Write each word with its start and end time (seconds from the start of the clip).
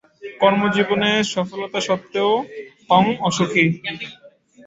কর্মজীবনে 0.39 1.11
সফলতা 1.33 1.79
সত্ত্বেও 1.87 2.31
হং 2.89 3.03
অসুখী। 3.27 3.65